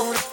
[0.00, 0.29] Try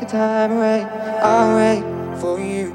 [0.00, 0.82] the time away.
[1.22, 1.82] I'll wait
[2.20, 2.74] for you.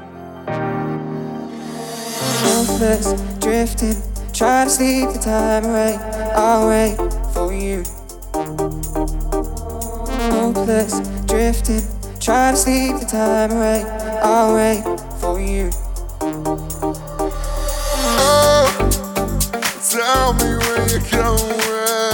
[2.44, 3.96] Hopeless, drifting.
[4.32, 5.98] Try to sleep the time away.
[6.34, 6.96] I'll wait
[7.32, 7.84] for you.
[10.30, 11.82] Hopeless, drifting.
[12.20, 13.84] Try to sleep the time away.
[14.22, 14.82] I'll wait
[15.20, 15.70] for you.
[18.26, 18.66] Oh,
[19.90, 22.13] tell me where you're going.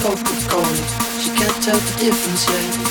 [0.00, 2.89] sips the She can't tell the difference yet.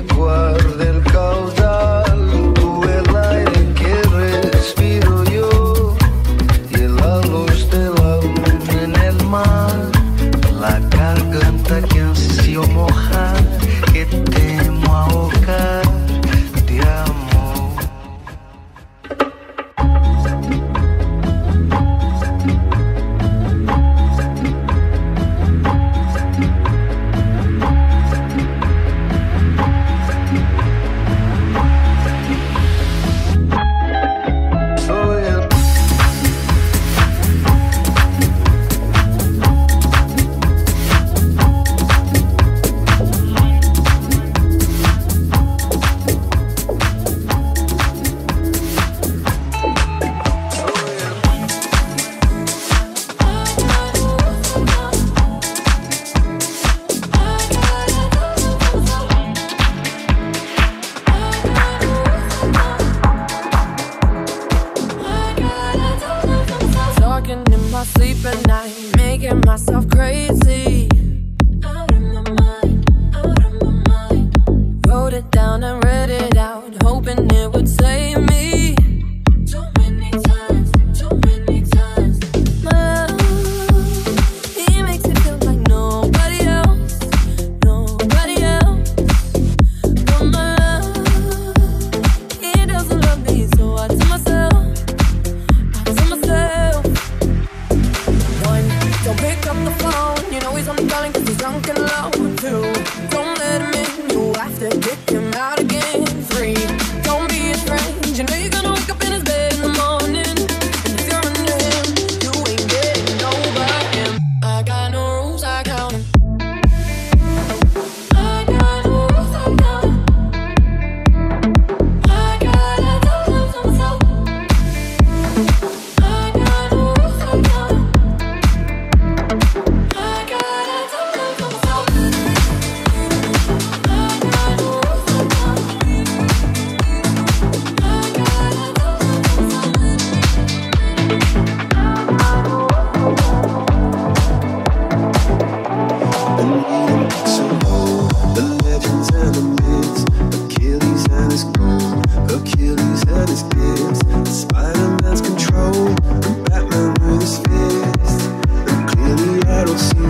[0.00, 0.87] guarde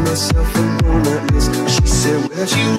[0.08, 1.52] myself alone at least.
[1.68, 2.77] She said, Where'd you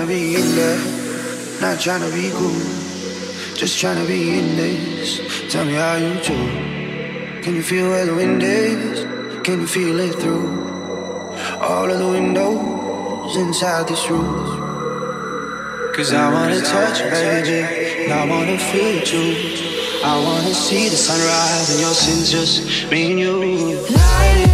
[0.00, 3.54] trying to be in there, not trying to be cool.
[3.54, 5.52] Just trying to be in this.
[5.52, 7.42] Tell me how you do.
[7.42, 9.04] Can you feel where the wind is?
[9.44, 15.92] Can you feel it through all of the windows inside this room?
[15.94, 20.00] Cause I wanna touch you, baby, and I wanna feel you too.
[20.02, 23.76] I wanna see the sunrise and your sins just me and you.
[23.90, 24.49] Light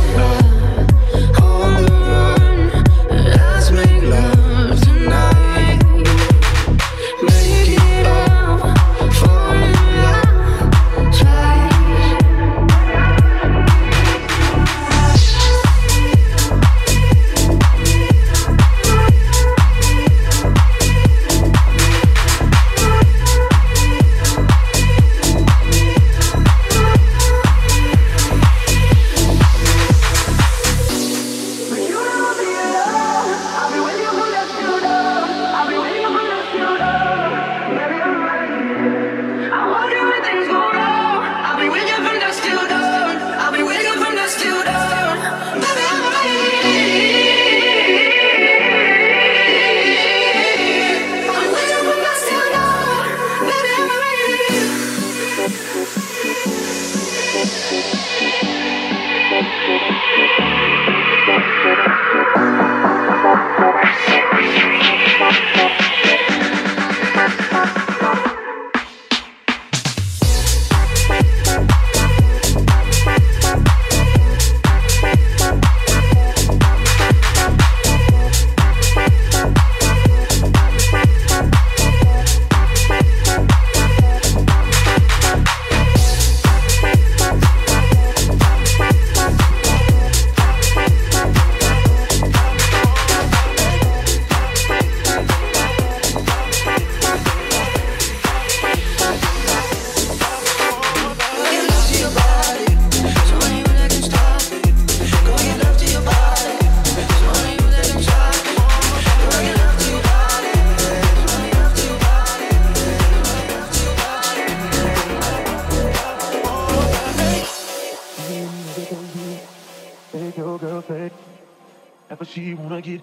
[122.69, 123.01] wanna get,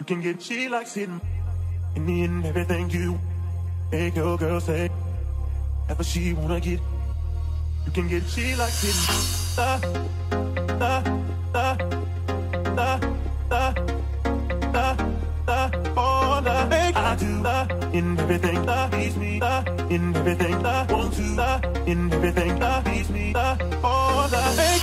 [0.00, 1.08] you can get she likes it.
[1.94, 3.20] In the end, everything you
[3.92, 4.90] make your girl say,
[5.88, 6.80] ever she wanna get,
[7.86, 8.98] you can get she likes it.
[9.54, 9.78] Da,
[10.82, 11.02] da,
[11.52, 11.76] da,
[12.74, 12.98] da,
[13.48, 13.72] da,
[14.72, 14.96] da,
[15.46, 20.62] da, all the make I do da, in everything that please me, da, in everything
[20.64, 24.77] that want to, da, in everything that please me, da, all the make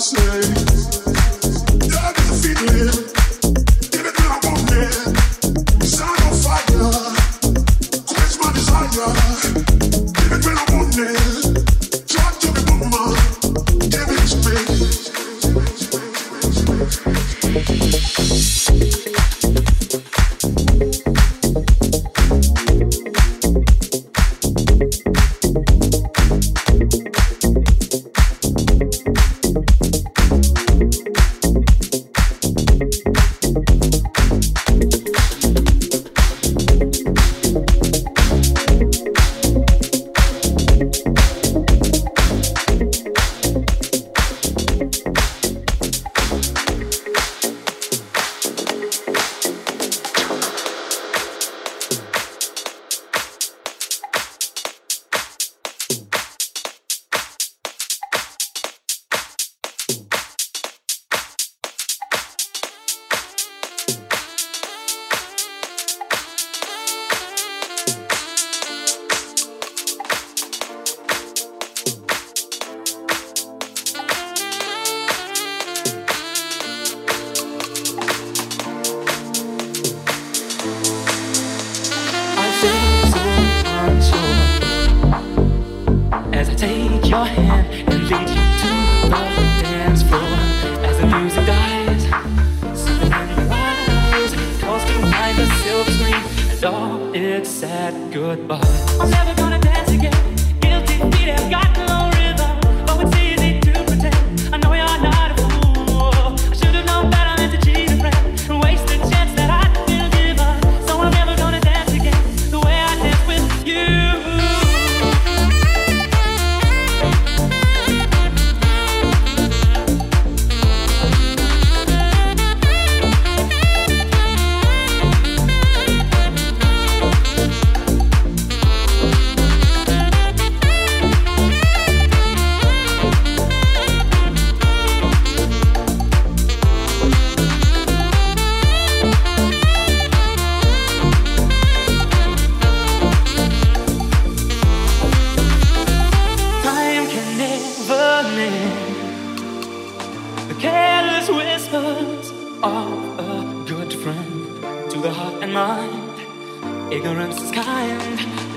[0.00, 0.63] say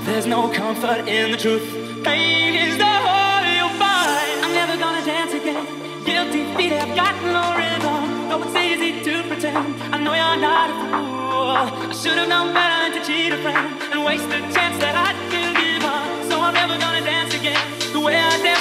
[0.08, 1.68] There's no comfort in the truth.
[2.02, 4.46] Pain is the whole you find.
[4.46, 5.66] I'm never gonna dance again.
[6.06, 8.30] Guilty feet have got no rhythm.
[8.30, 9.76] Though it's easy to pretend.
[9.94, 11.92] I know you're not a fool.
[11.92, 14.96] I should have known better than to cheat a friend and waste the chance that
[14.96, 16.32] I could give up.
[16.32, 17.60] So I'm never gonna dance again
[17.92, 18.57] the way I danced.